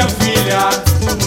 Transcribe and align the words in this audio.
minha 0.00 0.08
filha. 0.08 0.70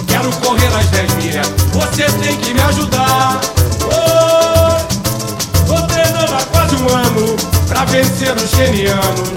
Quero 0.07 0.31
correr 0.37 0.67
as 0.67 0.85
dez 0.87 1.13
milhas. 1.15 1.47
Você 1.73 2.03
tem 2.19 2.37
que 2.37 2.53
me 2.53 2.61
ajudar. 2.61 3.39
Oh, 3.83 5.65
tô 5.65 5.81
treinando 5.87 6.33
há 6.33 6.43
quase 6.51 6.75
um 6.75 6.89
ano 6.89 7.35
pra 7.67 7.85
vencer 7.85 8.35
os 8.35 8.49
genianos. 8.51 9.29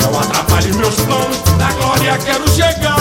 Não 0.00 0.18
atrapalhe 0.18 0.72
meus 0.72 0.94
planos. 0.94 1.38
Na 1.58 1.72
glória 1.72 2.18
quero 2.18 2.48
chegar. 2.50 2.96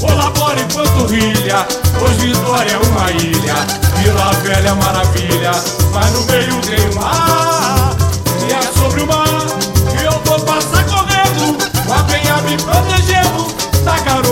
Colabore 0.00 0.62
enquanto 0.62 1.06
rilha. 1.06 1.66
Hoje 2.00 2.28
Vitória 2.28 2.72
é 2.72 2.78
uma 2.78 3.10
ilha. 3.10 3.54
Vila 3.96 4.32
Velha 4.42 4.68
é 4.68 4.74
maravilha. 4.74 5.79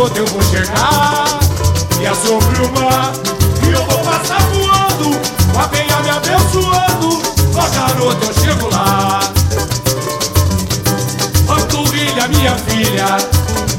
Garota 0.09 0.19
eu 0.19 0.27
vou 0.27 0.43
chegar. 0.43 1.39
E 2.01 2.07
é 2.07 2.15
sobre 2.15 2.63
o 2.63 2.73
mar 2.73 3.13
que 3.61 3.71
eu 3.71 3.85
vou 3.85 3.99
passar 3.99 4.41
voando. 4.53 5.21
Mas 5.55 5.71
venha 5.71 6.01
me 6.01 6.11
abençoando, 6.11 7.23
ó 7.55 7.69
garota 7.69 8.27
eu 8.27 8.35
chego 8.35 8.71
lá. 8.71 9.21
Panturrilha, 11.47 12.29
minha 12.29 12.55
filha, 12.57 13.17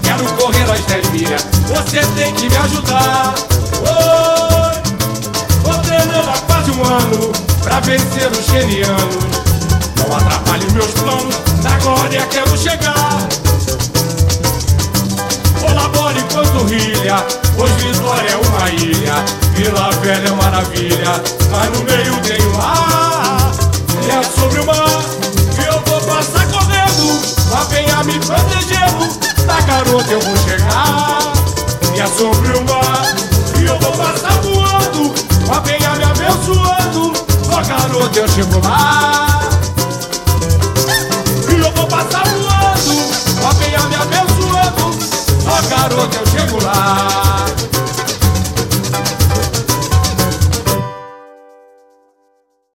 quero 0.03 0.25
correr 0.33 0.69
as 0.71 0.81
10 0.85 1.09
milhas. 1.11 1.45
Você 1.67 2.01
tem 2.15 2.33
que 2.33 2.49
me 2.49 2.57
ajudar. 2.57 3.33
Oi, 3.81 4.81
vou 5.63 5.77
treinando 5.79 6.29
há 6.29 6.37
quase 6.39 6.71
um 6.71 6.83
ano 6.83 7.31
pra 7.63 7.79
vencer 7.79 8.29
os 8.31 8.45
xenianos. 8.45 9.39
Não 9.97 10.15
atrapalhe 10.15 10.69
meus 10.71 10.91
planos, 10.91 11.35
na 11.63 11.77
glória 11.79 12.25
quero 12.27 12.57
chegar. 12.57 13.08
É 20.29 20.31
maravilha, 20.31 21.23
mas 21.51 21.69
no 21.71 21.83
meio 21.83 22.15
tem 22.21 22.45
o 22.45 22.57
mar. 22.57 23.51
E 24.05 24.11
é 24.11 24.23
sobre 24.23 24.59
o 24.59 24.65
mar 24.65 25.03
que 25.55 25.61
eu 25.67 25.81
vou 25.85 26.01
passar 26.01 26.45
correndo. 26.47 27.19
Mas 27.51 27.67
venha 27.69 28.03
me 28.03 28.19
protegendo, 28.19 29.19
da 29.45 29.61
garota 29.61 30.11
eu 30.11 30.21
vou 30.21 30.37
chegar. 30.37 31.33
E 31.95 31.99
é 31.99 32.07
sobre 32.07 32.57
o 32.57 32.63
mar 32.63 33.15
que 33.53 33.65
eu 33.65 33.79
vou 33.79 33.91
passar 33.93 34.39
voando. 34.41 35.13
Mas 35.47 35.63
venha 35.63 35.95
me 35.95 36.03
abençoando, 36.03 37.13
ó 37.51 37.61
garota 37.63 38.19
eu 38.19 38.27
chego 38.27 38.61
lá. 38.63 39.39
E 41.49 41.59
eu 41.59 41.71
vou 41.71 41.87
passar 41.87 42.23
voando, 42.27 43.01
ó 43.43 43.53
venha 43.53 43.79
me 43.79 43.95
abençoando, 43.95 44.99
ó 45.47 45.69
garota 45.69 46.17
eu 46.17 46.27
chego 46.27 46.63
lá. 46.63 47.28